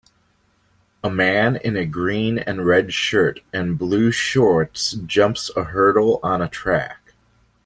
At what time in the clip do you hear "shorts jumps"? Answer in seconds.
4.11-5.51